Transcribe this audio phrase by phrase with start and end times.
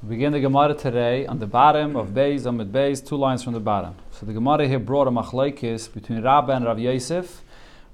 [0.00, 3.52] We begin the Gemara today on the bottom of Beis Amid Beis, two lines from
[3.52, 3.96] the bottom.
[4.12, 7.42] So the Gemara here brought a machlaikis between Rabba and Rav Yosef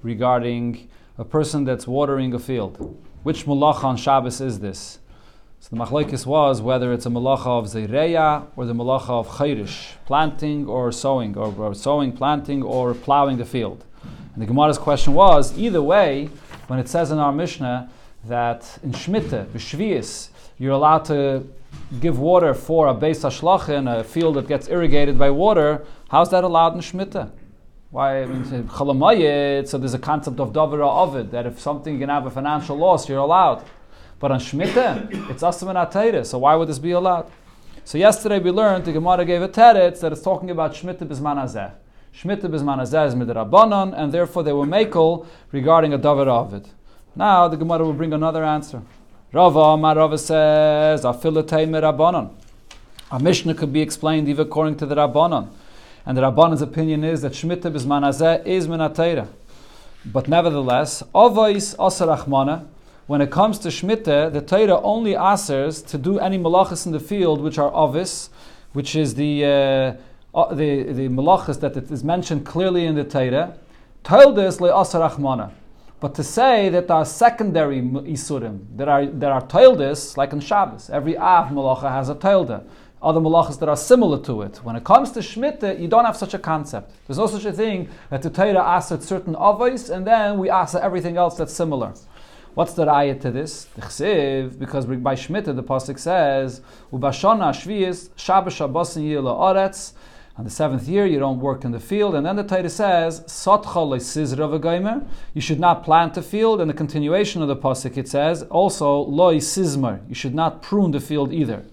[0.03, 0.87] regarding
[1.17, 2.95] a person that's watering a field.
[3.23, 4.99] Which malacha on Shabbos is this?
[5.59, 9.93] So the machlaikis was whether it's a malacha of zeireya or the malacha of chayrish,
[10.05, 13.83] planting or sowing, or, or sowing, planting, or plowing the field.
[14.35, 16.29] And the Gemara's question was either way,
[16.67, 17.89] when it says in our Mishnah
[18.25, 20.29] that in Shmita, B'Shvius,
[20.59, 21.47] you're allowed to
[21.99, 26.43] give water for a Beis Hashlachin, a field that gets irrigated by water, how's that
[26.43, 27.31] allowed in Shemitah?
[27.91, 28.43] Why, I mean,
[29.65, 32.75] so there's a concept of Davira Ovid, that if something you can have a financial
[32.75, 33.63] loss, you're allowed.
[34.19, 37.31] But on Shemitah, it's Asam and so why would this be allowed?
[37.83, 41.37] So yesterday we learned, the Gemara gave a teretz that it's talking about Shemitah Bisman
[41.37, 41.71] Azeh.
[42.17, 46.67] Shemitah Bisman Azeh is Midrabanan, and therefore they were makel regarding a Davira Ovid.
[47.15, 48.81] Now the Gemara will bring another answer.
[49.35, 52.29] Rava, my Rava says, Rabbanon.
[53.11, 55.49] A Mishnah could be explained even according to the Rabbanon.
[56.05, 59.27] And the Rabbanon's opinion is that Shemitah Bismanazeh is Minatera.
[60.05, 62.65] But nevertheless, Avais Asarachmana,
[63.07, 66.99] when it comes to Shemitah, the Torah only asks to do any malachas in the
[67.01, 68.29] field which are Avis,
[68.71, 69.43] which is the
[70.33, 73.57] uh, the, the malachas that is mentioned clearly in the Torah.
[74.05, 75.51] Toildes le Asarachmana.
[75.99, 80.39] But to say that there are secondary isurim that are that are toildes, like in
[80.39, 82.63] Shabbos, every av malacha has a toilda.
[83.01, 84.57] Other malachas that are similar to it.
[84.63, 86.91] When it comes to Shemitah, you don't have such a concept.
[87.05, 90.73] There's no such a thing that the Torah asks certain avos, and then we ask
[90.75, 91.93] everything else that's similar.
[92.55, 93.67] What's the ayat to this?
[93.75, 99.93] Because by Shemitah the pasuk says, "Ubashana shvius Shabbos Shabbosin yila oretz."
[100.37, 102.13] On the seventh year, you don't work in the field.
[102.13, 103.23] And then the Torah says,
[105.33, 106.59] You should not plant the field.
[106.59, 110.01] And the continuation of the pasuk it says, also loy sizmer.
[110.09, 111.63] You should not prune the field either.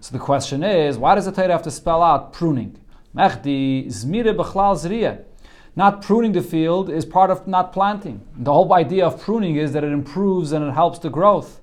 [0.00, 2.78] So the question is, why does the Torah have to spell out pruning?
[3.16, 5.24] Mechdi zriyah.
[5.74, 8.20] Not pruning the field is part of not planting.
[8.36, 11.60] The whole idea of pruning is that it improves and it helps the growth.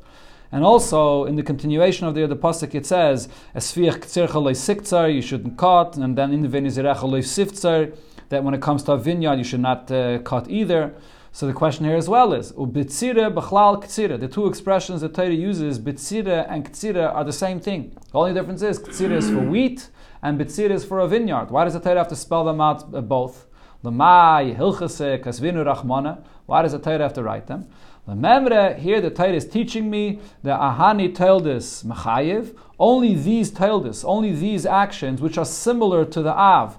[0.51, 5.95] And also in the continuation of the other pasuk it says, "Esfiach you shouldn't cut,"
[5.97, 7.95] and then in the siftzar
[8.29, 10.93] that when it comes to a vineyard you should not uh, cut either.
[11.33, 14.19] So the question here as well is, ubitzire b'chlal ktsira.
[14.19, 17.95] The two expressions that Torah uses, bitzire and ktsira, are the same thing.
[18.11, 19.89] The only difference is ktsira is for wheat
[20.21, 21.49] and bitzire is for a vineyard.
[21.49, 23.47] Why does the Torah have to spell them out uh, both?
[23.81, 26.21] Lamai, hilchase, kasvinu rachmana.
[26.47, 27.69] Why does the Torah have to write them?
[28.07, 34.33] Remember, here the Torah is teaching me the Ahani Taildis Machayev, only these Taildis, only
[34.33, 36.77] these actions which are similar to the Av,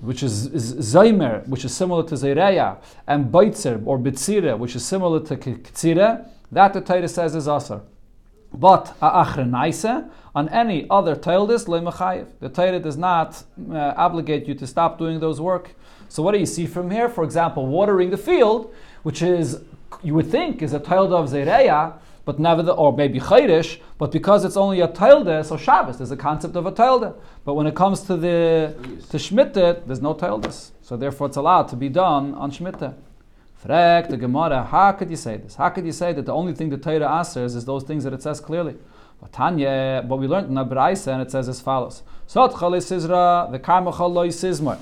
[0.00, 5.20] which is, Zaymer, which is similar to Zayreya, and Baitzer or Bitzira, which is similar
[5.20, 7.82] to Ktsira, that the Torah says is Asar.
[8.52, 12.26] But Achrenaisa, on any other Taildis, Le Machayev.
[12.40, 15.70] The Torah does not uh, obligate you to stop doing those work.
[16.08, 17.08] So what do you see from here?
[17.08, 18.74] For example, watering the field,
[19.04, 19.60] which is
[20.02, 21.94] you would think is a tilde of Zereya,
[22.24, 26.10] but never the, or maybe Chayrish, but because it's only a tilde, so Shabbos, there's
[26.10, 27.14] a concept of a tilde.
[27.44, 28.74] But when it comes to the
[29.10, 30.72] to Shemitah, there's no tildes.
[30.82, 32.94] So therefore it's allowed to be done on Shemitah.
[33.64, 35.54] Frek, the Gemara, how could you say this?
[35.54, 38.12] How could you say that the only thing the Torah answers is those things that
[38.12, 38.76] it says clearly?
[39.20, 43.58] But Tanya, but we learned in Abraisa, and it says as follows: Sot Sizra, the
[43.58, 44.78] Karmachal Sizmar.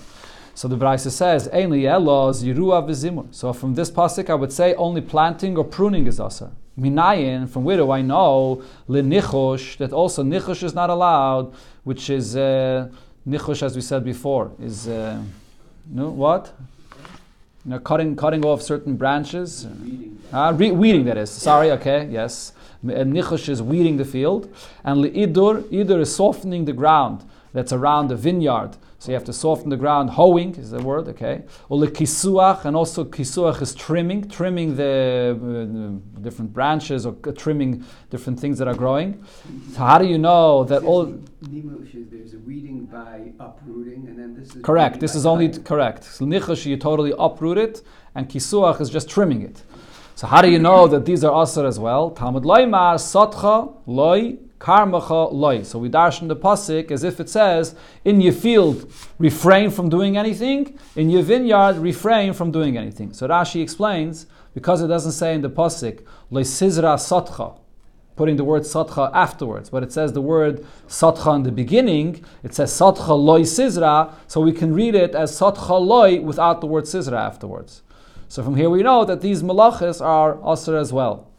[0.54, 3.26] So the Braisa says, elos yirua v'zimur.
[3.34, 6.52] So from this pasuk, I would say only planting or pruning is asa.
[6.78, 11.52] Minayin, from where do I know linichosh that also nichosh is not allowed,
[11.84, 12.88] which is uh,
[13.28, 15.20] nichosh as we said before is uh,
[15.90, 16.54] no what?
[17.64, 19.66] You know, cutting cutting off certain branches.
[19.82, 20.18] Weeding.
[20.32, 21.30] Uh, re- weeding that is.
[21.30, 21.70] Sorry.
[21.72, 22.08] Okay.
[22.10, 22.52] Yes.
[22.84, 24.52] Nichosh is weeding the field,
[24.82, 28.76] and liidur idur is softening the ground that's around the vineyard.
[29.02, 30.10] So you have to soften the ground.
[30.10, 31.42] Hoeing is the word, okay?
[31.68, 38.38] Or kisuach, and also kisuach is trimming, trimming the uh, different branches or trimming different
[38.38, 39.24] things that are growing.
[39.72, 41.06] So how do you know that all?
[41.06, 45.00] There's a weeding by uprooting, and then this is correct.
[45.00, 46.04] This is only correct.
[46.04, 47.82] So you totally uproot it,
[48.14, 49.64] and kisuach is just trimming it.
[50.14, 52.12] So how do you know that these are asr as well?
[52.12, 55.64] Talmud loymar satcha loy Karmacha loy.
[55.64, 57.74] So we dash in the pasuk as if it says,
[58.04, 58.88] in your field,
[59.18, 60.78] refrain from doing anything.
[60.94, 63.12] In your vineyard, refrain from doing anything.
[63.12, 67.58] So Rashi explains, because it doesn't say in the pasuk, loy sizra satcha,
[68.14, 72.54] putting the word satcha afterwards, but it says the word satcha in the beginning, it
[72.54, 76.84] says satcha loy sizra, so we can read it as satcha loy without the word
[76.84, 77.82] sizra afterwards.
[78.28, 81.31] So from here we know that these malachas are asr as well.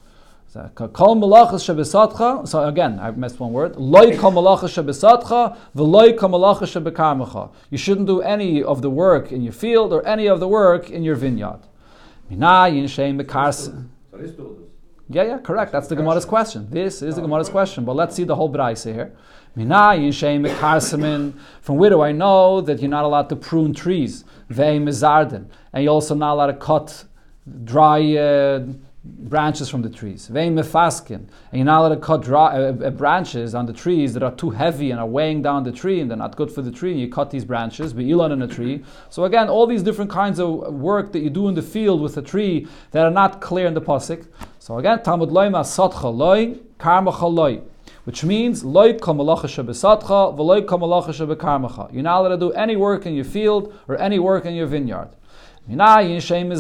[0.54, 2.48] So kol malachas shebesatcha.
[2.48, 3.76] So again, I missed one word.
[3.76, 7.52] Loi kol malachas shebesatcha, v'loi kol malachas shebekarmecha.
[7.72, 10.92] You shouldn't do any of the work in your field or any of the work
[10.92, 11.62] in your vineyard.
[12.30, 13.66] Mina yin shein bekars.
[14.12, 14.70] So this builders.
[15.10, 15.72] Yeah, yeah, correct.
[15.72, 16.68] That's the Gemara's question.
[16.70, 17.84] This is the Gemara's question.
[17.84, 19.12] But let's see the whole Braise here.
[19.56, 21.34] Mina yin shein bekarsamin.
[21.62, 24.24] From where do I know that you're not allowed to prune trees?
[24.56, 24.88] And
[25.74, 27.06] you're also not allowed to cut
[27.64, 28.68] dry uh,
[29.04, 30.28] branches from the trees.
[30.28, 31.16] Vei mefaskin.
[31.16, 34.32] And you're not allowed to cut dry, uh, uh, branches on the trees that are
[34.32, 36.98] too heavy and are weighing down the tree and they're not good for the tree.
[36.98, 38.84] You cut these branches, be ilan in a tree.
[39.10, 42.16] So again, all these different kinds of work that you do in the field with
[42.18, 44.26] a tree that are not clear in the pasuk.
[44.60, 47.62] So again, Talmud loyma satcha loy, karmacha loy.
[48.06, 51.94] Which means loy kamalacha shebesatcha, v'loy kamalacha shebekarmacha.
[51.94, 54.68] You're not allowed to do any work in your field or any work in your
[54.68, 55.10] vineyard.
[55.66, 56.52] Shem.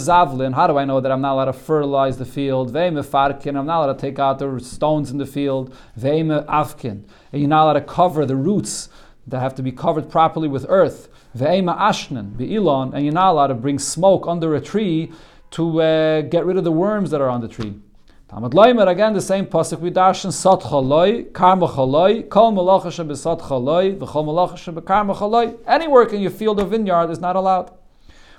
[0.53, 2.75] How do I know that I'm not allowed to fertilize the field?
[2.75, 5.75] I'm not allowed to take out the stones in the field.
[6.01, 8.87] And you're not allowed to cover the roots
[9.27, 11.09] that have to be covered properly with earth.
[11.33, 15.11] And you're not allowed to bring smoke under a tree
[15.51, 17.75] to uh, get rid of the worms that are on the tree.
[18.29, 23.61] Tamad Loimer, again the same pasuk we darshan satcha loy, karmacha loy, kol malacha shebesatcha
[23.61, 25.53] loy, v'chol malacha shebekarmacha loy.
[25.67, 27.71] Any work in your field or vineyard is not allowed.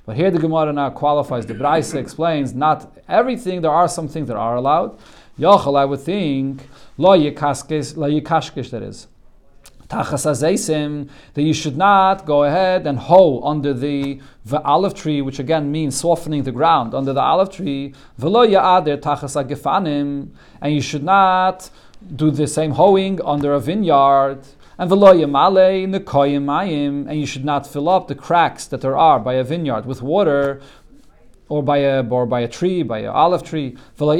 [0.06, 1.46] But here the Gemara now qualifies.
[1.46, 3.62] The Braisa explains not everything.
[3.62, 4.98] There are some things that are allowed.
[5.38, 6.68] Yochel, I would think,
[6.98, 9.08] lo yikashkish, lo yikashkish that is.
[9.88, 15.70] That you should not go ahead and hoe under the, the olive tree, which again
[15.70, 17.94] means softening the ground under the olive tree.
[18.18, 20.30] V'lo ya'ader tachas
[20.60, 21.70] and you should not
[22.16, 24.40] do the same hoeing under a vineyard.
[24.76, 24.90] And
[27.08, 30.02] and you should not fill up the cracks that there are by a vineyard with
[30.02, 30.60] water,
[31.48, 33.76] or by a or by a tree, by an olive tree.
[33.98, 34.16] You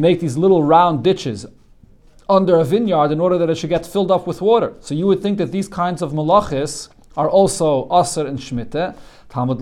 [0.00, 1.46] make these little round ditches
[2.28, 4.74] under a vineyard in order that it should get filled up with water.
[4.80, 8.96] So you would think that these kinds of malachis are also aser and shmita.
[9.28, 9.60] Talmud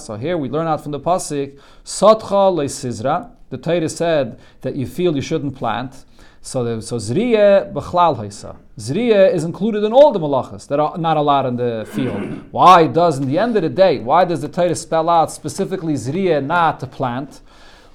[0.00, 3.30] so here we learn out from the pasuk, Satcha.
[3.50, 6.04] The Torah said that you feel you shouldn't plant.
[6.48, 8.56] So, the, so zriya b'chlal haisa.
[8.78, 12.42] Zriya is included in all the malachas that are not allowed in the field.
[12.52, 15.92] Why does, in the end of the day, why does the Torah spell out specifically
[15.92, 17.42] zriya not to plant?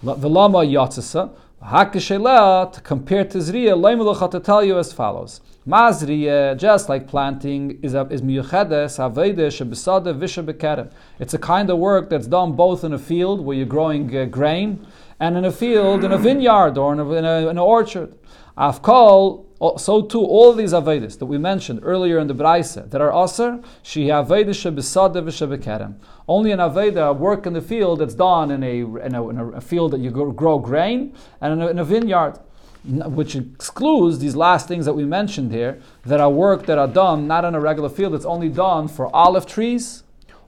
[0.04, 1.32] V'lama yatzisa.
[1.64, 5.40] Hakishela, to compare to Zriya, Loimelucha to tell you as follows.
[5.66, 10.92] Mazriya, just like planting, is is miyuchedes, avede, shebesade, visha bekerem.
[11.20, 14.26] It's a kind of work that's done both in a field where you're growing uh,
[14.26, 14.86] grain
[15.20, 18.16] and in a field, in a vineyard or in, a, in, a, in an orchard.
[18.58, 19.46] Afkol,
[19.80, 23.62] so too, all these Avedis that we mentioned earlier in the Braise that are Aser,
[23.82, 25.96] she Avedis Shebesade V'Shebekerem.
[26.28, 29.62] Only an Aveda work in the field that's done in a, in a, in a
[29.62, 32.40] field that you grow grain and in a, in a vineyard,
[32.84, 37.28] which excludes these last things that we mentioned here that are work that are done
[37.28, 40.04] not in a regular field, it's only done for olive trees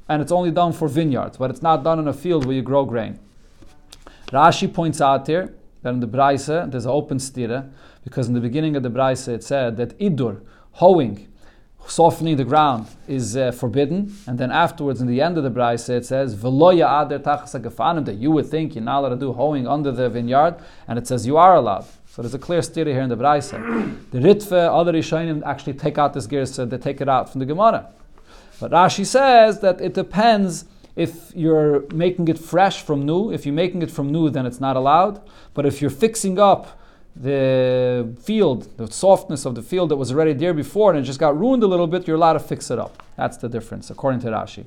[0.09, 2.61] and it's only done for vineyards, but it's not done in a field where you
[2.61, 3.19] grow grain.
[4.35, 7.71] Rashi points out here that in the Braise there's an open stira
[8.03, 10.41] because in the beginning of the Braise it said that idur,
[10.73, 11.27] hoeing,
[11.87, 15.87] softening the ground is uh, forbidden, and then afterwards in the end of the Braise
[15.87, 19.67] it says veloya ader tachas that you would think you're not allowed to do hoeing
[19.67, 20.55] under the vineyard,
[20.87, 21.85] and it says you are allowed.
[22.07, 23.49] So there's a clear stira here in the Braise.
[23.51, 27.39] the Ritva, other Rishonim actually take out this gear, so they take it out from
[27.39, 27.89] the Gemara.
[28.59, 30.65] But Rashi says that it depends
[30.95, 33.31] if you're making it fresh from new.
[33.31, 35.21] If you're making it from new, then it's not allowed.
[35.53, 36.79] But if you're fixing up
[37.15, 41.19] the field, the softness of the field that was already there before and it just
[41.19, 43.01] got ruined a little bit, you're allowed to fix it up.
[43.15, 44.65] That's the difference, according to Rashi.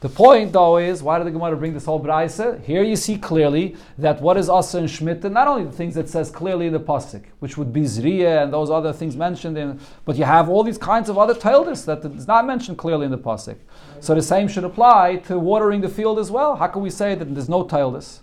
[0.00, 2.60] The point, though, is why did the Gemara bring this whole brayse?
[2.64, 6.08] Here you see clearly that what is Asa and Shemitah, not only the things that
[6.08, 9.78] says clearly in the pasuk, which would be Zriya and those other things mentioned in,
[10.04, 13.12] but you have all these kinds of other tildus that is not mentioned clearly in
[13.12, 13.56] the pasuk.
[14.00, 16.56] So the same should apply to watering the field as well.
[16.56, 18.20] How can we say that there's no tildus?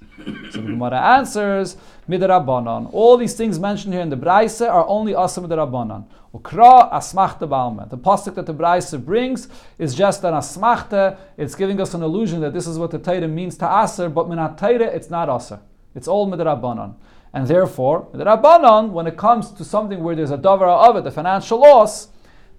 [0.52, 1.78] So the Gemara answers,
[2.12, 2.90] midrabanan.
[2.92, 6.06] All these things mentioned here in the Braise are only asa midrabanan.
[6.34, 7.90] Ukra asmachta balma.
[7.90, 11.18] The pasuk that the Braise brings is just an asmachta.
[11.38, 14.28] It's giving us an illusion that this is what the Torah means to aser, but
[14.28, 15.60] minat it's not aser.
[15.96, 16.96] It's all midrabanan.
[17.34, 21.12] And therefore, midrabanan, when it comes to something where there's a davara of it, a
[21.12, 22.10] financial loss,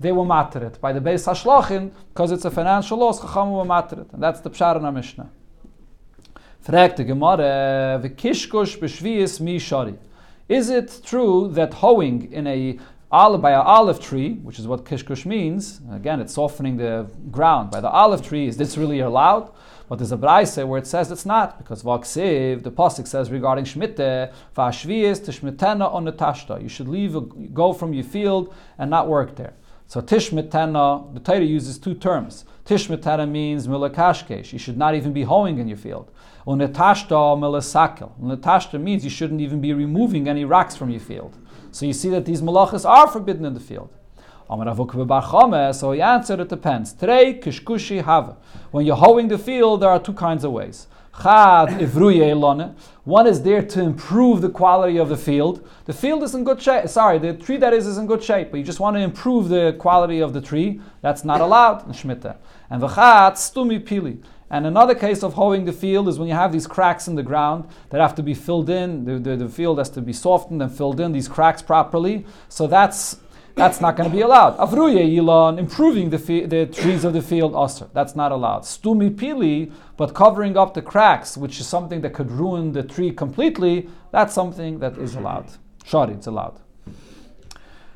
[0.00, 3.20] they will matter it by the base hashlachin because it's a financial loss.
[3.20, 5.30] Chacham will matter it, and that's the pshar in our Mishnah.
[6.64, 9.94] Gemara, v'kishkush b'shvius mi shari.
[10.48, 12.78] Is it true that hoeing in a
[13.10, 17.70] by an olive tree, which is what kishkush means, again, it's softening the ground.
[17.70, 19.52] By the olive tree, is this really allowed?
[19.86, 23.66] But there's a braise where it says it's not, because vaksiv, the pasuk says regarding
[23.66, 26.62] shmite, vashviis to shmitena on the tashta.
[26.62, 27.14] You should leave,
[27.52, 29.52] go from your field and not work there.
[29.88, 32.46] So tishmitena, the Torah uses two terms.
[32.64, 34.54] Tishmitena means milakashkesh.
[34.54, 36.10] You should not even be hoeing in your field.
[36.46, 38.10] Unetashta milasakel.
[38.20, 41.36] Unetashta means you shouldn't even be removing any rocks from your field.
[41.70, 43.90] So you see that these malachas are forbidden in the field.
[44.48, 46.92] So he answered, it depends.
[46.92, 48.36] Today, kishkushi have.
[48.70, 50.88] When you're hoeing the field, there are two kinds of ways.
[53.04, 55.66] One is there to improve the quality of the field.
[55.84, 56.88] The field is in good shape.
[56.88, 59.48] Sorry, the tree that is is in good shape, but you just want to improve
[59.48, 60.80] the quality of the tree.
[61.02, 62.36] That's not allowed in Shemitah.
[62.68, 64.22] And stumi pili.
[64.52, 67.22] And another case of hoeing the field is when you have these cracks in the
[67.22, 69.06] ground that have to be filled in.
[69.06, 72.26] The, the, the field has to be softened and filled in, these cracks properly.
[72.50, 73.16] So that's
[73.54, 74.56] that's not going to be allowed.
[74.58, 78.62] Avruye yilon, improving the, fi- the trees of the field, also That's not allowed.
[78.62, 83.10] Stumi pili, but covering up the cracks, which is something that could ruin the tree
[83.10, 85.50] completely, that's something that is allowed.
[85.84, 86.60] Shari, it's allowed.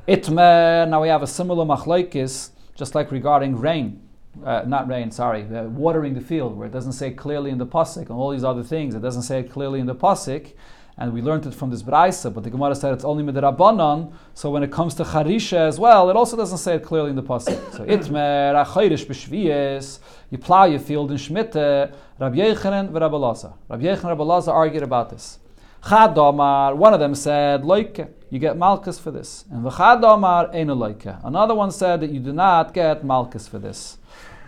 [0.06, 4.05] Itme, now we have a similar machlaikis, just like regarding rain
[4.44, 7.66] uh, not rain, sorry, uh, watering the field, where it doesn't say clearly in the
[7.66, 10.52] pasuk, and all these other things, it doesn't say it clearly in the pasuk,
[10.98, 14.12] and we learned it from this brayse, but the Gemara said it's only midrabanan.
[14.32, 17.16] So when it comes to charisha as well, it also doesn't say it clearly in
[17.16, 17.72] the pasuk.
[17.72, 19.98] So itmer achayrish b'shviyes,
[20.30, 21.94] you plow your field in shmita.
[22.18, 23.52] Rabbi Yechanan v'Rabbi Laza.
[23.68, 25.38] Rabbi Yechanan and Rabbi Laza argued about this.
[25.82, 29.44] Chadomar, one of them said, loike, you get malchus for this.
[29.50, 31.24] And ein loike.
[31.24, 33.98] Another one said that you do not get malchus for this.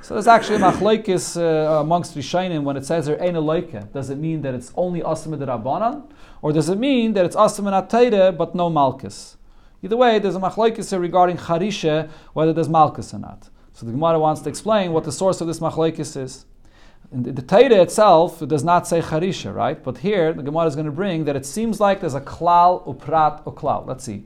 [0.08, 4.08] So there's actually a machlokes uh, amongst Rishonim when it says there ain't a Does
[4.08, 6.10] it mean that it's only asim rabbanan,
[6.40, 9.36] or does it mean that it's asim atayre but no malchus?
[9.82, 13.50] Either way, there's a machlokes regarding charisha whether there's malchus or not.
[13.74, 16.46] So the Gemara wants to explain what the source of this machlokes is.
[17.12, 19.84] The, the itself it does not say charisha, right?
[19.84, 22.82] But here the Gemara is going to bring that it seems like there's a klal
[22.86, 23.86] uprat klal.
[23.86, 24.24] Let's see.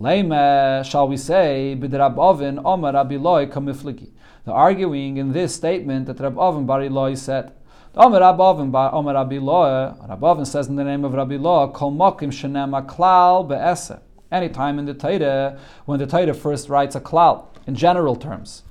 [0.00, 4.08] Leime, shall we say, b'drab ovin omer abiloi kamifliki.
[4.44, 7.52] The arguing in this statement that Rab Avin Bar Eloi said.
[7.94, 13.46] Omer Avin Omer Rabbi says in the name of Rabbi Loa, Kol Mokim Shenema Klal
[13.46, 14.00] Be'ese.
[14.32, 18.62] Anytime in the Torah, when the Torah first writes a klal, in general terms.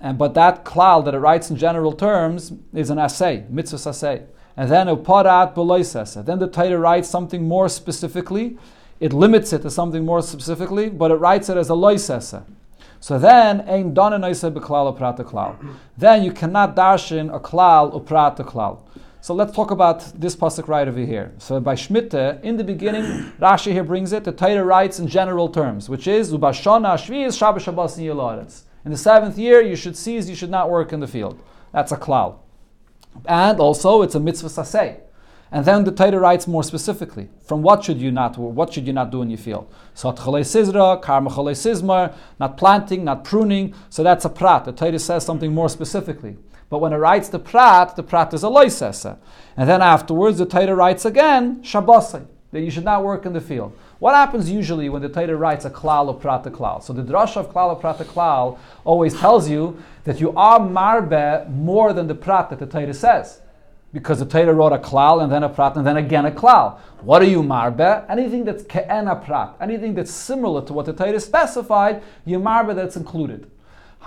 [0.00, 4.22] And, but that klal that it writes in general terms is an assay, mitzvah assay.
[4.56, 6.24] And then uparat beloisese.
[6.24, 8.56] Then the Torah writes something more specifically.
[9.00, 12.42] It limits it to something more specifically, but it writes it as a loisese.
[13.00, 15.68] So then, ein donen.
[15.96, 18.78] Then you cannot darshin a klal uprata klal.
[19.22, 21.32] So let's talk about this pasuk right over here.
[21.38, 24.24] So by Shmita, in the beginning, Rashi here brings it.
[24.24, 29.36] The Torah writes in general terms, which is ubashona shviz shabbos shabbos In the seventh
[29.38, 30.28] year, you should cease.
[30.28, 31.42] You should not work in the field.
[31.72, 32.36] That's a klal.
[33.26, 35.00] And also, it's a mitzvah saseh.
[35.52, 38.92] And then the Torah writes more specifically, from what should you not what should you
[38.92, 39.72] not do in your field?
[39.94, 43.74] So sizra, karma sizmar, not planting, not pruning.
[43.88, 44.64] So that's a prat.
[44.64, 46.36] The Torah says something more specifically.
[46.68, 49.18] But when it writes the prat, the prat is a loisesa.
[49.56, 53.40] And then afterwards the Torah writes again, shabbosai, that you should not work in the
[53.40, 53.76] field.
[53.98, 56.80] What happens usually when the Torah writes a klal or prat klal?
[56.80, 61.50] So the drasha of klal or prat klal always tells you that you are marbe
[61.50, 63.40] more than the prat that the Torah says
[63.92, 66.78] because the Torah wrote a klal and then a prat and then again a klal.
[67.00, 68.06] What are you marbe?
[68.08, 72.74] Anything that's ke'en a prat, anything that's similar to what the Torah specified, you marbe
[72.74, 73.50] that's included.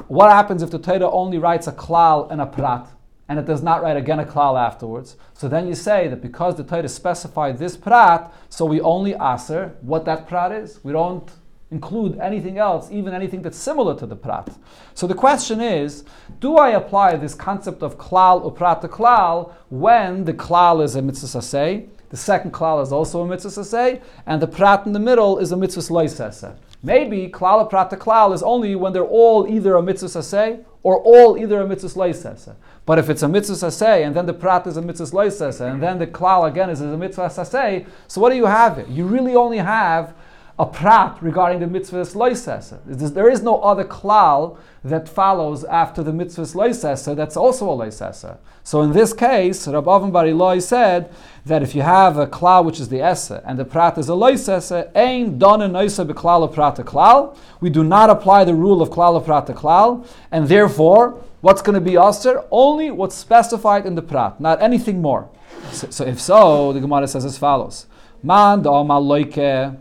[0.08, 2.88] What happens if the Torah only writes a klal and a prat
[3.30, 5.18] and it does not write again a klal afterwards?
[5.34, 9.76] So then you say that because the Torah specified this prat, so we only aser
[9.82, 10.84] what that prat is.
[10.84, 11.30] We don't
[11.74, 14.48] include anything else, even anything that's similar to the prat.
[14.94, 16.04] So the question is,
[16.40, 21.02] do I apply this concept of klal uprat to klal when the klal is a
[21.02, 25.00] mitzvah saseh, the second klal is also a mitzvah saseh, and the prat in the
[25.00, 26.56] middle is a mitzvah loisaseh?
[26.84, 30.98] Maybe klal uprat to klal is only when they're all either a mitzvah saseh or
[31.00, 32.56] all either a mitzvah loisaseh.
[32.86, 35.82] But if it's a mitzvah saseh, and then the prat is a mitzvah loisaseh, and
[35.82, 38.88] then the klal again is a mitzvah saseh, so what do you have?
[38.88, 40.14] You really only have
[40.60, 42.80] a prat regarding the mitzvahs loisesa.
[42.86, 48.38] There is no other klal that follows after the mitzvahs loisesa that's also a loisesa.
[48.64, 51.12] So in this case, Rabbi Avin Bar Eloi said
[51.48, 54.12] that if you have a klal which is the essa and the prat is a
[54.12, 57.36] loisesa, ain dona noisa beklal prat klal.
[57.60, 61.82] We do not apply the rule of klal prat klal, and therefore, what's going to
[61.82, 62.44] be aser?
[62.52, 65.30] Only what's specified in the prat, not anything more.
[65.72, 67.88] So, so if so, the Gemara says as follows:
[68.22, 69.78] Man da loike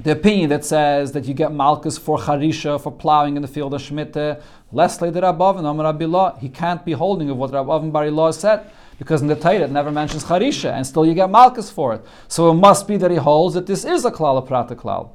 [0.00, 3.74] the opinion that says that you get malchus for charisha for plowing in the field
[3.74, 4.40] of shemitah,
[4.70, 9.28] less later and Amar he can't be holding of what Rabbi Barilah said because in
[9.28, 12.04] the Torah it never mentions charisha, and still you get malchus for it.
[12.26, 15.10] So it must be that he holds that this is a klal, a prata klal.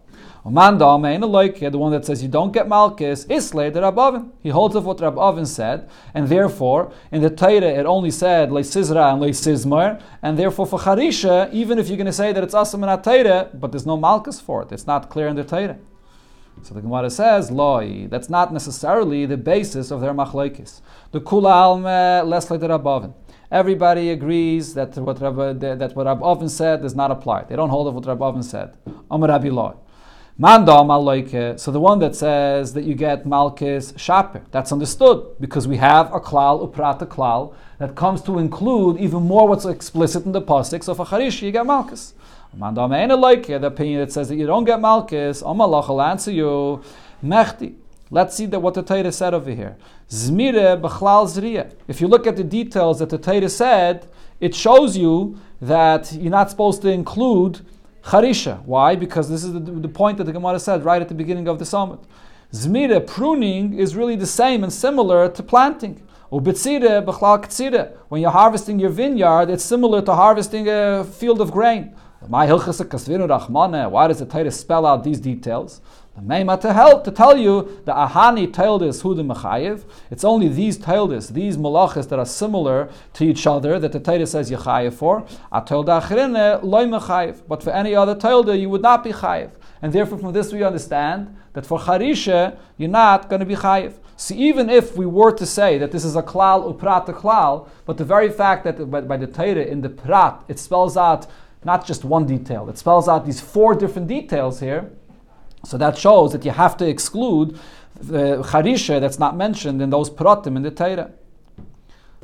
[0.45, 4.31] The one that says you don't get malchus is later Rabavin.
[4.41, 9.13] He holds of what Rabavin said, and therefore in the Torah it only said leisizra
[9.13, 12.83] and leisizmar, and therefore for charisha, even if you're going to say that it's asam
[12.83, 15.77] in Torah, but there's no malchus for it, it's not clear in the Torah.
[16.61, 20.81] So the Gemara says, "Loi." That's not necessarily the basis of their machlekes.
[21.11, 23.13] The kula alme less later Rabavin.
[23.49, 27.45] Everybody agrees that what Rabbi, that what Rabbi Oven said does not apply.
[27.45, 28.75] They don't hold of what Rabbi Oven said.
[29.09, 29.73] Amar Rabbi Loi.
[30.35, 36.11] So the one that says that you get Malkis Shaper, that's understood because we have
[36.11, 40.83] a klal, uprata klal, that comes to include even more what's explicit in the pasuk.
[40.83, 42.13] So for Charish, you get Malkis.
[42.57, 46.81] The opinion that says that you don't get Malkis, Amalach will answer you,
[47.23, 47.75] Mechti.
[48.09, 49.77] Let's see that what the Torah said over here.
[50.09, 51.71] Zmire b'chlal zriya.
[51.87, 54.07] If you look at the details that the Torah said,
[54.39, 57.61] it shows you that you're not supposed to include
[58.03, 58.63] Charisha.
[58.65, 58.95] Why?
[58.95, 61.57] Because this is the, the point that the Gemara said right at the beginning of
[61.59, 61.99] the summit.
[62.51, 66.01] Zmira, pruning, is really the same and similar to planting.
[66.29, 66.45] When
[68.21, 71.95] you're harvesting your vineyard, it's similar to harvesting a field of grain.
[72.27, 75.81] Why does the Torah spell out these details?
[76.15, 79.83] The Meima to help to tell you the Ahani Taildis Hu the Mechayev.
[80.11, 84.27] It's only these Taildis, these malachas that are similar to each other that the Torah
[84.27, 85.25] says Yechayev for.
[85.51, 87.41] Atailda Achrine Loy Mechayev.
[87.47, 89.53] But for any other Tailda, you would not be Chayev.
[89.81, 93.93] And therefore, from this we understand that for Charisha, you're not going to be Chayev.
[94.15, 97.97] See, even if we were to say that this is a klal uprat klal, but
[97.97, 101.25] the very fact that by, by the Torah in the prat it spells out
[101.65, 104.91] not just one detail, it spells out these four different details here
[105.63, 107.57] so that shows that you have to exclude
[107.99, 111.11] the charisha that's not mentioned in those pratim in the Torah.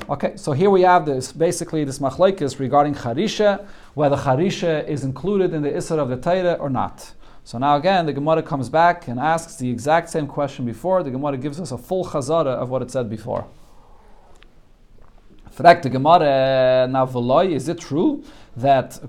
[0.10, 5.53] Okay, so here we have this basically this machlekes regarding charisha, whether charisha is included
[5.53, 7.13] in the isra of the Torah or not.
[7.43, 11.01] So now again, the Gemara comes back and asks the exact same question before.
[11.03, 13.48] The Gemara gives us a full chazara of what it said before.
[15.56, 18.23] Fragt the Gemara, now is it true
[18.56, 18.99] that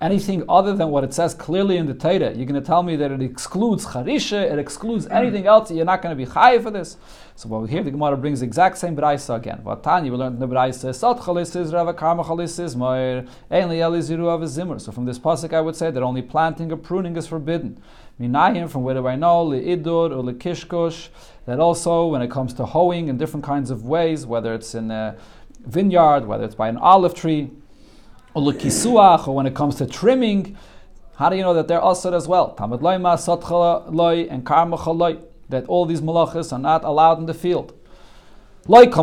[0.00, 2.32] anything other than what it says clearly in the Torah.
[2.32, 5.14] You're going to tell me that it excludes charisha, it excludes mm.
[5.14, 5.70] anything else.
[5.70, 6.96] You're not going to be high for this.
[7.34, 9.60] So what we hear, the Gemara brings the exact same brayso again.
[9.64, 14.48] Vatani, we learned in the brayso, sot chalisis, rava karma chalisis, moir, einli eliziru of
[14.48, 14.78] zimmer.
[14.78, 17.80] So from this pasuk, I would say that only planting or pruning is forbidden.
[18.20, 19.46] Minayim, from where do I know?
[19.46, 21.08] Li'idur or likishkosh.
[21.46, 24.90] That also, when it comes to hoeing in different kinds of ways, whether it's in
[24.90, 25.16] a
[25.64, 27.50] vineyard, whether it's by an olive tree,
[28.34, 30.56] or when it comes to trimming,
[31.16, 32.54] how do you know that they're asr as well?
[32.56, 35.18] Tamad loyma, satchala loy, and karmacha loy.
[35.48, 37.77] That all these malachas are not allowed in the field.
[38.70, 39.00] None of the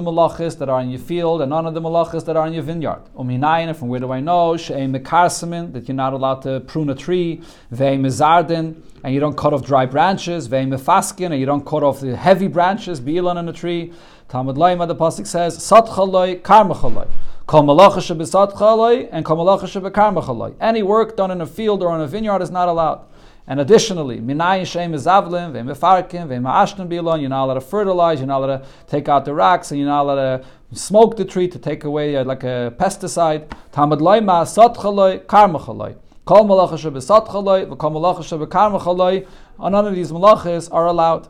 [0.00, 2.62] malachas that are in your field and none of the malachas that are in your
[2.62, 3.02] vineyard.
[3.14, 4.56] Uminayin, from where do I know?
[4.56, 7.42] She'em that you're not allowed to prune a tree.
[7.70, 10.48] Mezardin, and you don't cut off dry branches.
[10.48, 13.92] Mefaskin, and you don't cut off the heavy branches, bi'ilon in a tree.
[14.30, 17.08] Talmud Laima, the pasuk says, Satchaloi, Karmachaloi.
[17.46, 20.54] Kol malacha shebisatchaloi and kol malacha shebekarmachaloi.
[20.62, 23.04] Any work done in a field or in a vineyard is not allowed.
[23.50, 28.42] And additionally, minayin shem izavlim, ve'mefarkim, ve'ma'ashtan bilon, you're not allowed to fertilize, you're not
[28.42, 30.44] allowed to take out the rocks, and you're not allowed to
[30.78, 33.50] smoke the tree to take away uh, like a pesticide.
[33.72, 35.96] Talmud Laima, Satchaloi, Karmachaloi.
[36.26, 39.26] Kol malacha shebisatchaloi, v'kol malacha.
[39.58, 41.28] None of these malachas are allowed.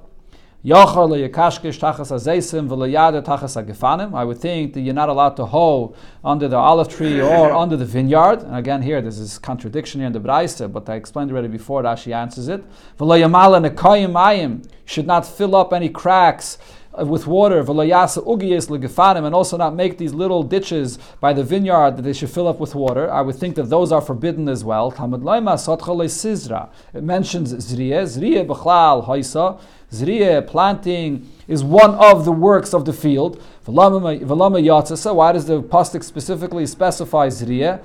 [4.15, 7.75] I would think that you're not allowed to hoe under the olive tree or under
[7.75, 8.43] the vineyard.
[8.43, 11.83] And again, here, there's this contradiction here in the Braise, but I explained already before,
[11.83, 12.63] Rashi answers it.
[14.85, 16.59] should not fill up any cracks
[17.07, 22.31] with water, and also not make these little ditches by the vineyard that they should
[22.31, 23.11] fill up with water.
[23.11, 24.91] I would think that those are forbidden as well.
[24.91, 25.01] It
[27.03, 29.61] mentions zriya, zriya b'chlal haisa.
[29.91, 33.41] Zriya, planting, is one of the works of the field.
[33.65, 37.81] Why does the pasuk specifically specify zriya?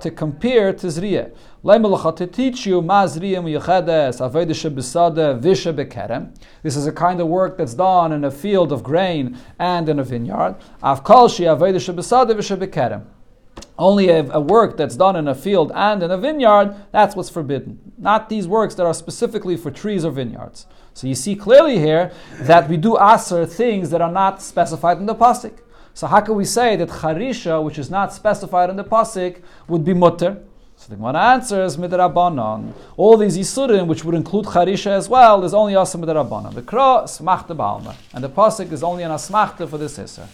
[0.00, 1.32] To compare to zriya.
[1.64, 2.80] To teach you
[6.62, 9.98] This is a kind of work that's done in a field of grain and in
[9.98, 10.54] a vineyard.
[13.76, 17.28] Only a, a, work that's done in a field and in a vineyard, that's what's
[17.30, 17.78] forbidden.
[17.98, 20.66] Not these works that are specifically for trees or vineyards.
[20.94, 25.06] So you see clearly here that we do aser things that are not specified in
[25.06, 25.58] the pasuk.
[25.94, 29.84] So how can we say that charisha, which is not specified in the pasuk, would
[29.84, 30.38] be mutter?
[30.88, 32.72] So the Gemara answers midrabanan.
[32.96, 36.54] All these isurim, which would include charisha as well, is only asa midrabanan.
[36.54, 40.26] The kra smachta balma, and the pasuk is only an asmachta for this iser.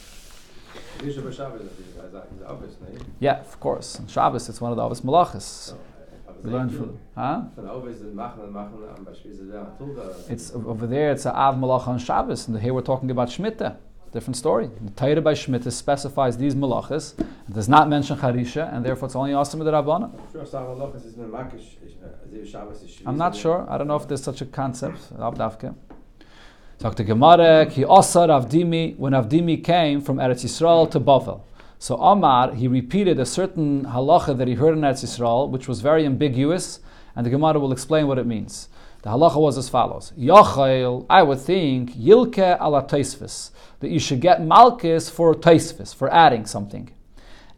[0.98, 3.04] Kedusha b'Shabbos is is obvious, no?
[3.18, 3.98] Yeah, of course.
[3.98, 5.72] On Shabbos, it's one of the Avos Malachas.
[5.72, 6.80] Uh, uh, we sehr learned viel.
[6.80, 7.42] Uh, from, huh?
[7.56, 10.02] Von der Obis sind machen und machen, am Beispiel ist der Tulda.
[10.28, 11.10] It's over there.
[11.10, 13.74] It's a Av Malach on Shabbos, and here we're talking about Shemitah.
[14.14, 14.70] Different story.
[14.80, 19.16] The Torah by Shemitah specifies these malachas, it does not mention Harisha, and therefore it's
[19.16, 20.04] only the Rabbana.
[20.04, 23.66] I'm sure Sava Lochas is nur Makish, also Shabbos ist I'm not sure.
[23.68, 25.08] I don't know if there's such a concept.
[25.08, 27.66] To Gemara.
[27.66, 31.40] Ki Osar Avdimi when Avdimi came from Eretz Yisrael to Bavel.
[31.80, 35.80] So Omar he repeated a certain halacha that he heard in Eretz Yisrael, which was
[35.80, 36.78] very ambiguous,
[37.16, 38.68] and the Gemara will explain what it means.
[39.04, 44.22] The halacha was as follows: Yochel, I would think Yilke ala Taisvis, that you should
[44.22, 46.90] get malchus for Taisvis for adding something.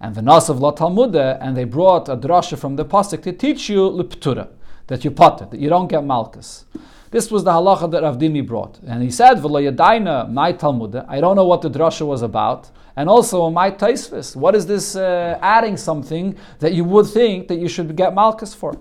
[0.00, 3.68] And the Venasav la Talmuda, and they brought a drasha from the pasuk to teach
[3.68, 4.48] you liptura,
[4.88, 6.64] that you potter, that you don't get malchus.
[7.12, 11.20] This was the halacha that Avdimi brought, and he said, "V'lo yadaina my Talmuda." I
[11.20, 14.34] don't know what the drasha was about, and also my taisvis.
[14.34, 18.52] What is this uh, adding something that you would think that you should get malchus
[18.52, 18.76] for?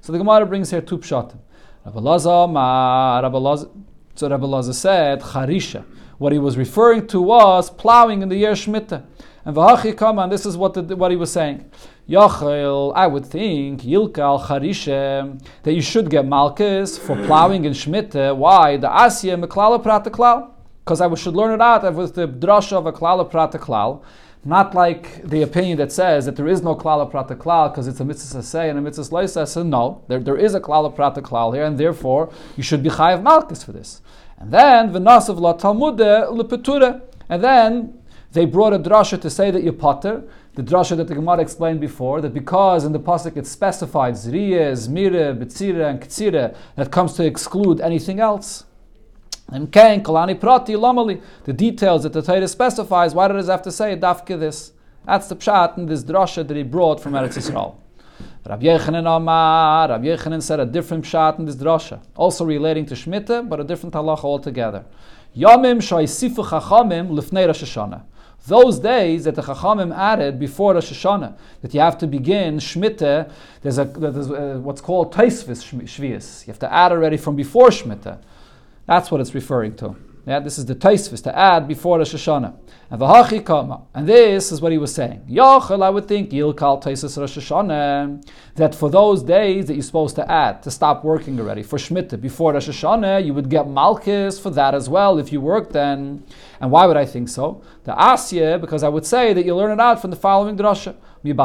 [0.00, 1.38] So the Gemara brings here two pshatim.
[1.84, 3.68] Rabbi Lazar, ma, Rabbi Lazar,
[4.14, 5.84] so Rabbi Lazar said, charisha.
[6.18, 9.02] What he was referring to was plowing in the year Shemitah.
[9.46, 11.70] And v'hachi kama, and this is what, the, what he was saying.
[12.06, 18.36] Yachel, I would think, Yilkal Charisha, that you should get Malchus for plowing in Shemitah.
[18.36, 18.76] Why?
[18.76, 20.50] The Asya Meklala Prataklal.
[20.84, 24.02] Because I should learn it out with the drasha of a Klala Prataklal.
[24.44, 28.00] Not like the opinion that says that there is no klala prata klal because it's
[28.00, 29.46] a mitzvah say and a mitzvah loisa.
[29.46, 32.88] So no, there, there is a klala prata klal here, and therefore you should be
[32.88, 34.00] chayav malchus for this.
[34.38, 37.98] And then v'nasav la talmude lepetura, and then
[38.32, 40.22] they brought a drasha to say that you potter.
[40.54, 44.72] The drasha that the Gemara explained before, that because in the pasuk it specified zriya,
[44.72, 48.64] zmira, betzira, and ktsira, that comes to exclude anything else.
[49.52, 51.20] And kain kalani prati lamali.
[51.44, 53.14] The details that the Torah specifies.
[53.14, 54.72] Why does it have to say dafke this?
[55.06, 57.76] That's the pshat in this drasha that he brought from Eretz Yisrael.
[58.46, 62.94] Rabbi Yechanan Amar, Rabbi Yechanan said a different pshat in this drasha, also relating to
[62.94, 64.84] Shemitah, but a different halacha altogether.
[65.36, 68.02] Yamim shaisifu chachamim lifnei Rosh Hashanah.
[68.46, 73.30] Those days that the Chachamim added before Rosh Hashanah, that you have to begin Shemitah,
[73.60, 76.46] there's, a, there's a, what's called Taisvis Shvius.
[76.46, 78.18] You have to add already from before Shemitah.
[78.90, 79.94] That's what it's referring to.
[80.26, 82.56] Yeah, this is the Taisvis, to add before Rosh Hashanah.
[82.90, 83.82] And v'hachi kama.
[83.94, 85.26] And this is what he was saying.
[85.30, 90.16] Yochel, I would think, Yilkal Taisis Rosh Hashanah, that for those days that you're supposed
[90.16, 94.40] to add, to stop working already, for Shemitah, before Rosh Hashanah, you would get Malchus
[94.40, 96.24] for that as well, if you worked then.
[96.60, 97.62] And why would I think so?
[97.84, 100.96] The Asya, because I would say that you learn it out from the following drasha.
[101.22, 101.44] When the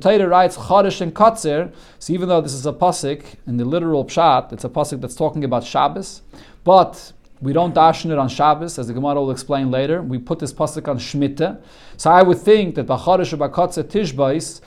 [0.00, 4.04] Torah writes charish and kotzer, so even though this is a pasuk in the literal
[4.04, 6.22] pshat, it's a pasuk that's talking about Shabbos,
[6.64, 10.02] but we don't dashen it on Shabbos, as the Gemara will explain later.
[10.02, 11.62] We put this pasuk on Shemitah.
[11.96, 14.60] So I would think that bacharish ubakotzer tishbais.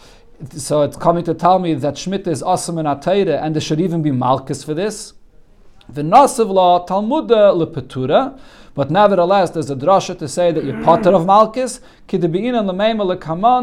[0.51, 3.81] So it's coming to tell me that Shemitah is awesome in Atayra, and there should
[3.81, 5.13] even be malchus for this.
[5.89, 8.37] The Nasiv law Talmuda uh, lepetura,
[8.77, 11.81] but nevertheless, there's a drasha to say that you're potter of lekaman.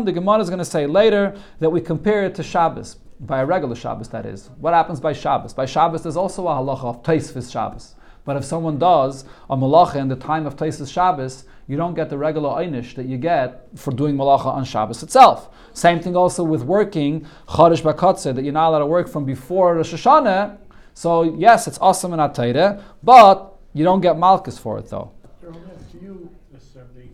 [0.04, 3.46] The Gemara is going to say later that we compare it to Shabbos by a
[3.46, 4.08] regular Shabbos.
[4.08, 5.54] That is, what happens by Shabbos?
[5.54, 7.94] By Shabbos, there's also a halacha of Taisvis Shabbos.
[8.24, 12.10] But if someone does a malacha in the time of Taisvis Shabbos, you don't get
[12.10, 15.48] the regular einish that you get for doing malacha on Shabbos itself.
[15.74, 19.76] Same thing also with working Chodesh Bakotze, that you're not allowed to work from before
[19.76, 20.58] Rosh Hashanah.
[20.92, 25.10] So yes, it's awesome in Atayde, but you don't get malchus for it though.
[25.42, 26.30] You assume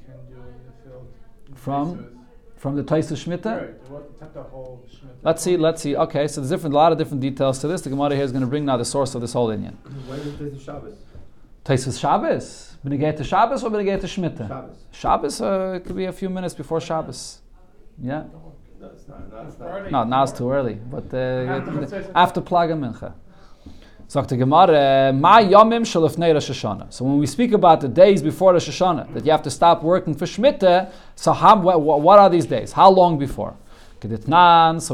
[0.06, 1.08] can do in the field
[1.54, 2.16] From?
[2.56, 3.44] From the Taisa Shemitah.
[3.60, 5.22] Right, what, not the whole Shemitah.
[5.22, 5.96] Let's see, let's see.
[5.96, 7.80] Okay, so there's different, a lot of different details to this.
[7.80, 9.74] The Gemara here is going to bring now the source of this whole inyan.
[10.06, 10.98] Why is it the Shabbos?
[11.64, 12.76] Taisas Shabbos.
[12.84, 14.48] Benegate to Shabbos or Benegate to Shemitah?
[14.48, 14.76] Shabbos.
[14.92, 17.40] Shabbos uh, it could be a few minutes before Shabbos.
[18.02, 18.24] Yeah.
[18.80, 19.30] No, it's not.
[19.30, 19.90] No, it's not.
[19.90, 20.74] No, now it's too early.
[20.74, 22.12] But uh, After Mitzvah.
[22.14, 23.12] after Plaga Mincha.
[24.10, 24.20] So
[27.04, 30.16] when we speak about the days before Rosh Hashanah, that you have to stop working
[30.16, 32.72] for Shemitah, so how, what, are these days?
[32.72, 33.54] How long before?
[34.00, 34.08] So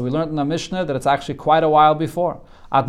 [0.03, 2.39] we learned in the Mishnah that it's actually quite a while before.
[2.71, 2.87] At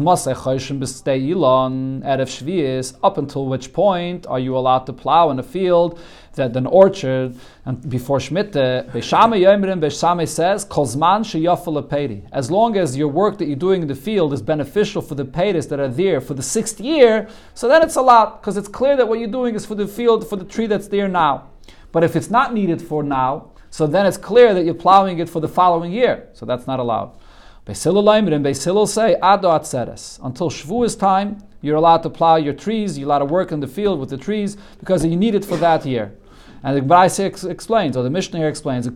[3.02, 5.98] up until which point are you allowed to plow in a field,
[6.38, 12.24] that an orchard, and before Shmitte, Beishame Yomrim, Beishame says, Kozman Sheyafel Peri.
[12.32, 15.24] As long as your work that you're doing in the field is beneficial for the
[15.24, 18.96] payers that are there for the sixth year, so then it's allowed, because it's clear
[18.96, 21.50] that what you're doing is for the field, for the tree that's there now.
[21.92, 25.28] But if it's not needed for now, so then it's clear that you're plowing it
[25.28, 26.28] for the following year.
[26.32, 27.18] So that's not allowed.
[27.66, 30.18] Beisilul Leimer and Beisilul say, Ado Atzeres.
[30.24, 33.66] Until Shavuos time, you're allowed to plow your trees, you're allowed to work in the
[33.66, 36.16] field with the trees, because you need it for that year.
[36.62, 38.90] And the Gemara ex- explains, or the Mishnah explains, the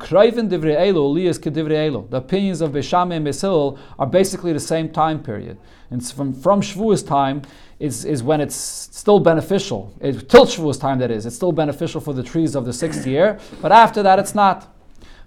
[2.17, 5.59] opinions of Beshame and Beisilul are basically the same time period.
[5.91, 6.61] And from, from
[7.07, 7.43] time
[7.79, 9.95] is, is when it's still beneficial.
[10.01, 11.27] It, till Shavuos time, that is.
[11.27, 14.69] It's still beneficial for the trees of the sixth year, but after that, it's not.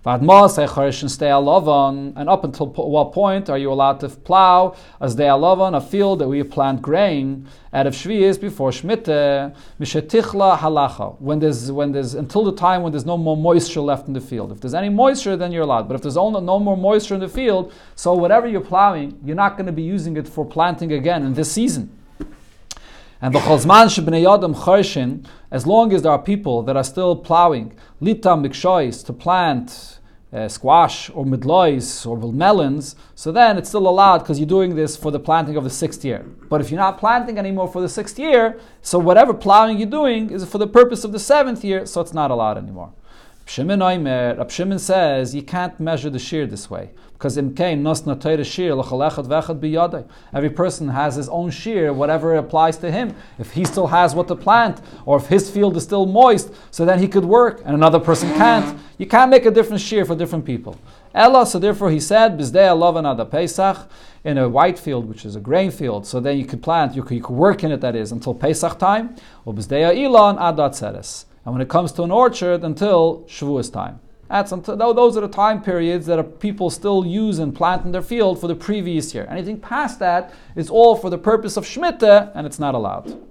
[0.08, 0.30] Er and
[2.30, 6.44] up until what point are you allowed to plow as they a field that we
[6.44, 11.20] plant grain out of Shvi'is before Shmita, Mishetichla halacha.
[11.20, 14.22] When there's when there's until the time when there's no more moisture left in the
[14.22, 14.52] field.
[14.52, 15.88] If there's any moisture, then you're allowed.
[15.88, 19.36] But if there's only no more moisture in the field, so whatever you're plowing, you're
[19.36, 21.98] not going to be using it for planting again in this season.
[23.22, 27.16] And the chazman shebnei yadam charshin, as long as there are people that are still
[27.16, 29.95] plowing, litam mikshois to plant
[30.36, 34.98] uh, squash or midlois or melons, so then it's still allowed because you're doing this
[34.98, 36.26] for the planting of the sixth year.
[36.50, 40.30] But if you're not planting anymore for the sixth year, so whatever plowing you're doing
[40.30, 42.92] is for the purpose of the seventh year, so it's not allowed anymore.
[43.48, 47.84] Shimon Oimer, Rab Shimon says you can't measure the shear this way because in Kain
[47.84, 50.04] nos natoyre shear l'chalechat vechad biyadai.
[50.34, 53.16] Every person has his own shear, whatever applies to him.
[53.38, 56.86] If he still has what to plant, or if his field is still moist, so
[56.86, 58.80] then he could work, and another person can't.
[58.98, 60.80] You can't make a different shear for different people.
[61.14, 63.88] Ella, so therefore he said, bizdei alavan ada Pesach,
[64.24, 67.04] in a white field, which is a grain field, so then you could plant, you
[67.04, 70.74] could, you could work in it, that is, until Pesach time, or bizdei ilan adat
[70.74, 71.28] seres.
[71.46, 74.00] And when it comes to an orchard, until Shavuos time.
[74.28, 78.02] That's until, those are the time periods that people still use and plant in their
[78.02, 79.28] field for the previous year.
[79.30, 83.22] Anything past that is all for the purpose of Shemitah, and it's not allowed.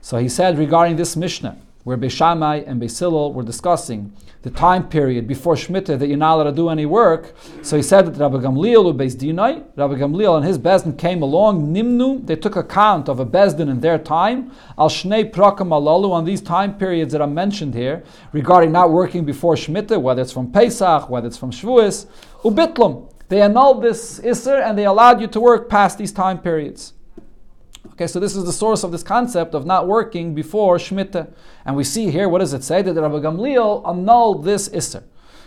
[0.00, 4.12] So he said regarding this Mishnah, where Beishamai and Beisilil were discussing
[4.42, 7.34] the time period before Shemitah that you're not allowed to do any work.
[7.62, 11.22] So he said that Rabbi Gamliel or Beis Dinai, Rabbi Gamliel and his Bezdin came
[11.22, 16.10] along, Nimnu, they took account of a Bezdin in their time, Al Shnei Prakam Alalu,
[16.10, 20.32] on these time periods that are mentioned here, regarding not working before Shemitah, whether it's
[20.32, 22.06] from Pesach, whether it's from Shavuos,
[22.42, 23.12] Ubitlum.
[23.28, 26.94] They annulled this Isser and they allowed you to work past these time periods.
[27.86, 31.32] Okay, so this is the source of this concept of not working before Shemitah.
[31.64, 32.82] And we see here, what does it say?
[32.82, 35.02] That Rabbi Gamliel annulled this Isser.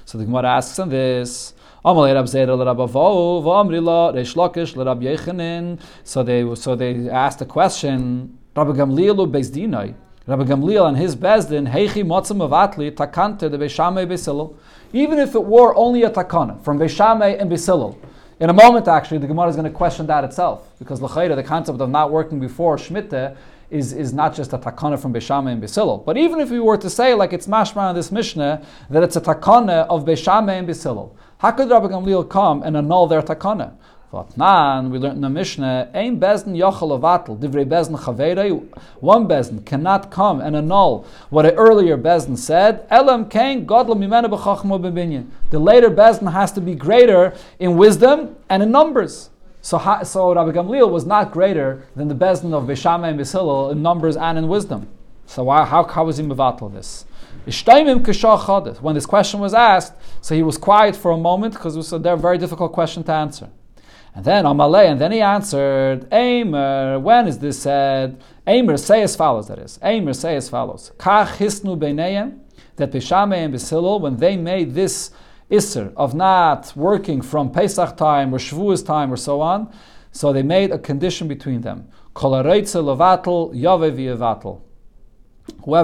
[0.05, 1.53] So the Gemara asks on this.
[1.85, 2.05] So
[6.23, 9.93] they so they asked the question, Rabbi Gamliel Beis Dinai.
[10.25, 14.55] Rabbi Gamliel and his bezdin, heichi motzim avatli takante de Beishamei Beisilil.
[14.93, 17.97] Even if it were only a takana from Beishamei and Beisilil.
[18.39, 21.43] In a moment, actually, the Gemara is going to question that itself because l'chayda, the
[21.43, 23.35] concept of not working before Shemitah
[23.69, 26.03] is, is not just a takana from Beshama and Besilil.
[26.03, 29.15] But even if we were to say, like it's mashma in this Mishnah, that it's
[29.15, 33.73] a takana of Beshama and Besilil, how could Rabbi Gamliel come and annul their takana?
[34.13, 38.63] Vatnan, we learned in the Mishnah, Ein bezin yochel avatel, divrei bezin chaverei,
[38.99, 44.25] one bezin cannot come and annul what an earlier bezin said, elam kain godlam mimena
[44.25, 45.25] b'chachmo b'binyan.
[45.49, 49.31] The later bezin has to be greater in wisdom and in numbers.
[49.61, 53.81] So, so Rabbi Gamliel was not greater than the bezin of Beshama and Bishillel in
[53.81, 54.89] numbers and in wisdom.
[55.25, 57.05] So why, how, how was he mevatel this?
[58.81, 61.93] When this question was asked, so he was quiet for a moment because it was
[61.93, 63.49] a very difficult question to answer.
[64.15, 68.21] And then Amalei, and then he answered, Aimer, when is this said?
[68.45, 69.79] Aimer, say as follows, that is.
[69.81, 70.91] Aimer, say as follows.
[70.97, 72.37] Kach hisnu beineyem,
[72.75, 75.09] that Beshame and Beshilel, when they made this
[75.49, 79.73] Isser of not working from Pesach time or Shavuos time or so on,
[80.11, 81.89] so they made a condition between them.
[82.15, 82.43] Whoever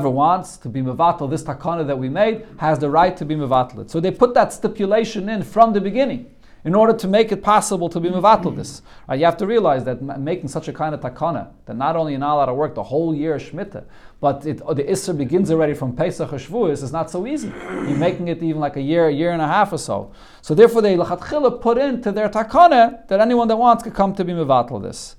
[0.10, 3.90] wants to be mevatel, this takana that we made, has the right to be mevatel.
[3.90, 6.28] So they put that stipulation in from the beginning
[6.66, 8.82] in order to make it possible to be mevatel this.
[9.08, 9.20] Right?
[9.20, 12.20] You have to realize that making such a kind of takana, that not only you're
[12.20, 13.86] not allowed to work the whole year of Shemitah,
[14.20, 17.48] but it, oh, the Isser begins already from Pesach or Shavuos, is not so easy.
[17.48, 20.12] You're making it even like a year, a year and a half or so.
[20.42, 24.26] So therefore they lachatchila put into their takana that anyone that wants could come to
[24.26, 25.16] be mevatel this.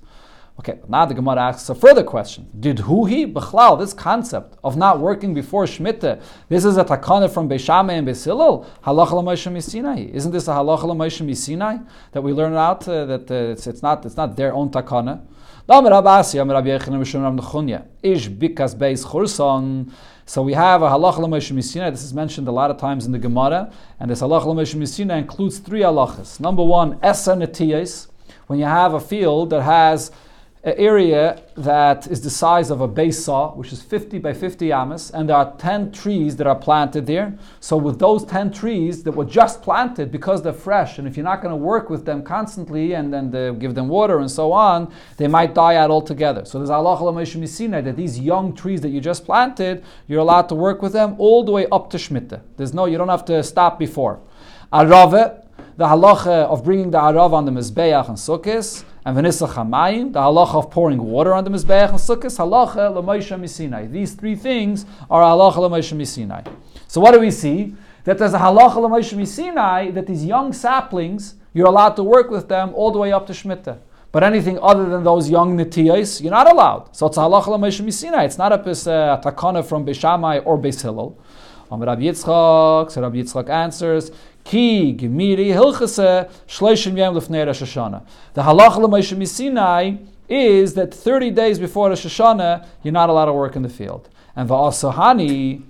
[0.61, 2.47] Okay, now the Gemara asks a further question.
[2.59, 7.49] Did Huhi, Bechlal, this concept of not working before Shemitah, this is a takana from
[7.49, 8.67] Beishameh and Beisilil?
[8.85, 10.01] Halacha l'Moshe Sinai.
[10.13, 11.79] Isn't this a halacha l'Moshe Sinai
[12.11, 15.25] that we learn out uh, that uh, it's, it's, not, it's not their own takana?
[15.67, 15.81] So
[20.43, 21.89] we have a halacha l'Moshe Misina.
[21.89, 25.17] This is mentioned a lot of times in the Gemara, and this halacha l'Moshe Misina
[25.17, 26.39] includes three halachas.
[26.39, 28.09] Number one, esa netiyes.
[28.45, 30.11] When you have a field that has
[30.63, 34.71] an area that is the size of a base saw, which is 50 by 50
[34.71, 37.35] amas, and there are 10 trees that are planted there.
[37.59, 41.23] So, with those 10 trees that were just planted because they're fresh, and if you're
[41.23, 44.93] not going to work with them constantly and then give them water and so on,
[45.17, 46.45] they might die out altogether.
[46.45, 50.83] So, there's Allah that these young trees that you just planted, you're allowed to work
[50.83, 52.41] with them all the way up to Shemitah.
[52.57, 54.19] There's no, you don't have to stop before.
[54.71, 55.41] Arave,
[55.77, 60.19] the halacha of bringing the arav on the mizbeach and sukkahs, and Vanissa Chamayim, the
[60.19, 63.91] halacha of pouring water on the Mizbeach and Sukkot, halacha l'moisha misinai.
[63.91, 66.47] These three things are halacha l'moisha misinai.
[66.87, 67.75] So what do we see?
[68.03, 72.47] That there's a halacha l'moisha misinai, that these young saplings, you're allowed to work with
[72.47, 73.79] them all the way up to Shemitah.
[74.11, 76.95] But anything other than those young netiyos, you're not allowed.
[76.95, 78.25] So it's halacha l'moisha misinai.
[78.25, 81.17] It's not a, a uh, takana from Beis Shammai or Beis Hillel.
[81.79, 84.11] Rabbi Yitzchak, so Rabbi Yitzchak answers,
[84.43, 88.05] Ki gemiri hilchase shloishim yom lefnei Rosh Hashanah.
[88.33, 93.33] The halacha l'Moshe Misinai is that 30 days before Rosh Hashanah, you're not allowed to
[93.33, 94.09] work in the field.
[94.35, 95.63] And va'asahani,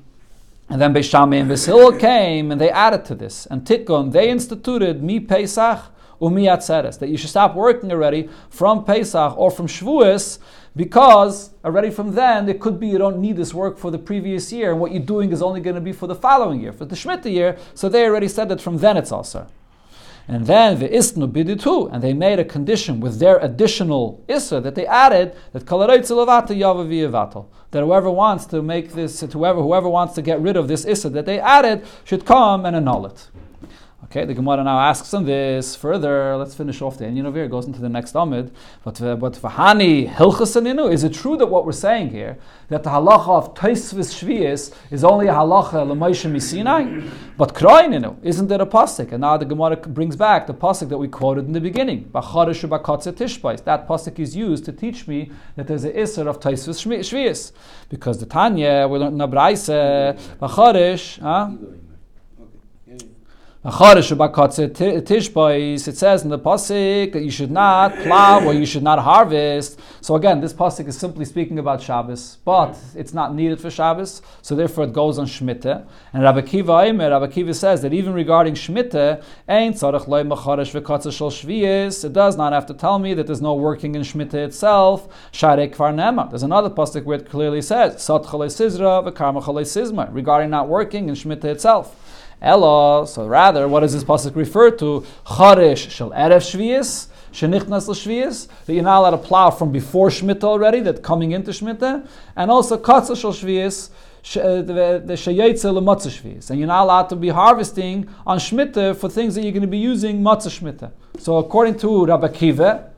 [0.70, 3.46] and then Beis Shammai and Hillel came and they added to this.
[3.48, 5.91] And Tikkun, they instituted mi Pesach
[6.22, 10.40] umi atzeres, that you should stop working already from Pesach or from Shavuos
[10.76, 14.52] because already from then it could be you don't need this work for the previous
[14.54, 16.86] year, and what you're doing is only going to be for the following year, for
[16.86, 17.58] the Shemitah year.
[17.74, 19.48] So they already said that from then it's also.
[20.28, 24.76] And then the isnu biditu, and they made a condition with their additional issa that
[24.76, 25.66] they added that
[27.72, 31.10] that whoever wants to make this, whoever whoever wants to get rid of this issa
[31.10, 33.30] that they added should come and annul it.
[34.12, 36.36] Okay, the Gemara now asks on this further.
[36.36, 37.48] Let's finish off the Inyan over here.
[37.48, 38.54] Goes into the next Amid.
[38.84, 40.92] But uh, but v'hani hilchasaninu.
[40.92, 45.06] Is it true that what we're saying here that the halacha of Taisvis Shvius is
[45.06, 47.10] only a halacha l'Moshe Misinai?
[47.38, 49.14] But kroininu isn't there a pasuk?
[49.14, 52.10] And now the Gemara brings back the pasuk that we quoted in the beginning.
[52.12, 52.24] That
[53.88, 57.54] pasuk is used to teach me that there's a iser of Taisvis Shvius
[57.88, 61.81] because the Tanya we learned in the Braise b'charish.
[63.64, 63.70] It
[65.96, 69.80] says in the pasuk that you should not plow or you should not harvest.
[70.02, 74.24] So again, this pasuk is simply speaking about Shabbos, but it's not needed for Shabbos,
[74.42, 75.86] so therefore it goes on Shemitah.
[76.12, 79.22] And Rabbi Akiva Rabbi Akiva says that even regarding Shemitah,
[82.04, 85.08] it does not have to tell me that there's no working in Shemitah itself.
[85.32, 88.10] There's another pasuk where it clearly says
[90.12, 91.96] regarding not working in Shemitah itself.
[92.42, 95.06] Ella, so rather, what does this pasuk refer to?
[95.28, 100.46] Charish shel erev shvius, shenichnas l'shvius, that you're not allowed to plow from before Shemitah
[100.46, 103.92] already, that coming into Shemitah, and also katzah shel shvius,
[104.38, 109.08] uh, the sheyetze lematzah shvius, and you're not allowed to be harvesting on Shemitah for
[109.08, 110.92] things that you're going to be using matzah Shemitah.
[111.20, 112.90] So according to Rabbi Akiva,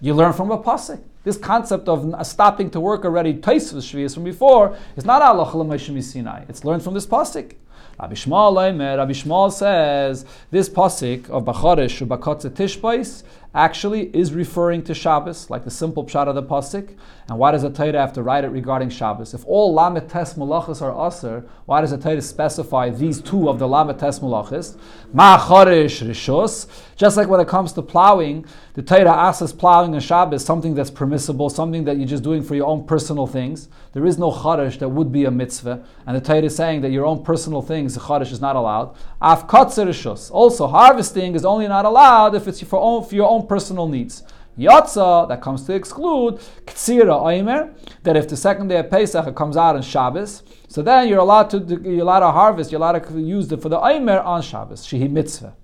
[0.00, 1.02] you learn from a pasuk.
[1.24, 6.44] This concept of stopping to work already, taisvus shvius from before, is not Allah Sinai.
[6.48, 7.54] It's learned from this pasuk.
[8.00, 13.22] Rabbi Yishmael, Rabbi Yishmael says this pasuk of Bacharish Bakotze Tishbais
[13.54, 16.96] actually is referring to Shabbos, like the simple pshat of the pasuk.
[17.32, 19.32] And why does the Torah have to write it regarding Shabbos?
[19.32, 23.58] If all lamet tes malachas are aser, why does the Torah specify these two of
[23.58, 24.76] the lamet tes malachas?
[25.14, 26.66] Ma'acharish rishos.
[26.94, 30.74] Just like when it comes to plowing, the Torah asks us plowing on Shabbos something
[30.74, 33.70] that's permissible, something that you're just doing for your own personal things.
[33.94, 36.90] There is no charish that would be a mitzvah, and the Torah is saying that
[36.90, 38.94] your own personal things, the charish is not allowed.
[39.22, 43.88] Af Also, harvesting is only not allowed if it's for, own, for your own personal
[43.88, 44.22] needs.
[44.58, 46.36] Yatza, that comes to exclude
[46.66, 50.82] Ktsira Oimer, that if the second day of Pesach it comes out on Shabbos, so
[50.82, 53.78] then you're allowed to you're allowed to harvest, you're allowed to use it for the
[53.78, 55.54] Oimer on Shabbos, Shehi Mitzvah.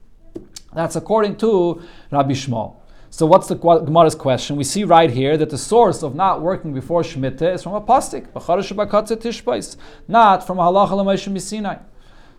[0.74, 2.76] That's according to Rabbi Yishmael.
[3.10, 4.56] So what's the Gemara's question?
[4.56, 7.80] We see right here that the source of not working before Shemitah is from a
[7.80, 8.26] pasuk,
[10.06, 11.80] not from a halacha l'moshe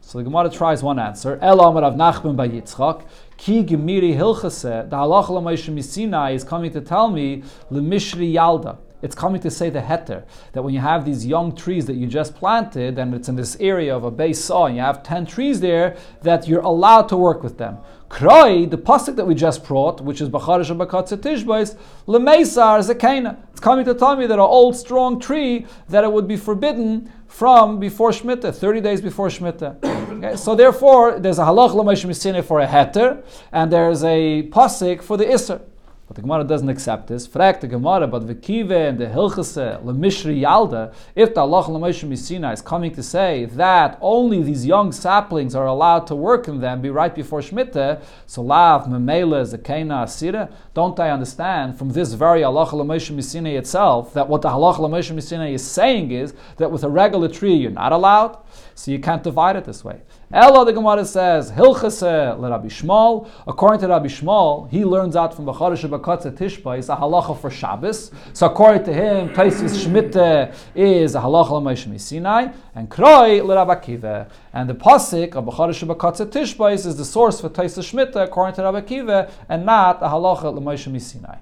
[0.02, 1.40] So the Gemara tries one answer.
[1.42, 3.04] El Amar Rav Nachman bar Yitzchak.
[3.39, 4.89] Ki gemiri hilchase.
[4.89, 9.69] The halacha l'moshe misinai is coming to tell me lemishri yalda it's coming to say
[9.69, 13.30] the heter that when you have these young trees that you just planted and it's
[13.30, 16.62] in this area of a beis se'ah and you have 10 trees there, that you're
[16.62, 17.78] allowed to work with them.
[18.10, 23.38] Kroi, the pasuk that we just brought, which is Bacharish Bakatze Tishbais, Lemesar Zekena.
[23.52, 27.12] It's coming to tell me that an old strong tree that it would be forbidden
[27.27, 29.77] from before Shemitah, 30 days before Shemitah.
[30.19, 31.73] Okay, so therefore, there's a halach
[32.06, 33.23] misine for a heter,
[33.54, 35.62] and there's a pasuk for the iser.
[36.10, 37.28] But the Gemara doesn't accept this.
[37.28, 42.04] Frag the Gemara, but the Kive and the Hilchase, Lemishri Yalda, if the Allah Lamoshe
[42.10, 46.62] Misina is coming to say that only these young saplings are allowed to work in
[46.62, 52.14] them, be right before Shemitah, so Lav, Memela, Zakena, Asira, don't I understand from this
[52.14, 56.72] very Allah Lamoshe Misina itself that what the Allah Lamoshe Misina is saying is that
[56.72, 58.40] with a regular tree you're not allowed?
[58.76, 60.02] So you can't divide it this way.
[60.32, 63.28] Ella, the Gemara says, Hilchase le Rabbi Yishmael.
[63.48, 67.50] According to Rabbi Yishmael, he learns out from Bacharish Bakatza Tishba is a halacha for
[67.50, 68.12] Shabbos.
[68.34, 73.76] So according to him, Taisis Shmita is a halacha l'Moshe Sinai, and Kroi le Rabbi
[73.76, 74.30] Akiva.
[74.54, 78.64] And the pasuk of Bacharish Bakatza Tishba is the source for Taisis Shmita according to
[78.64, 81.38] Rabbi Akiva, and not a halacha l'Moshe Sinai.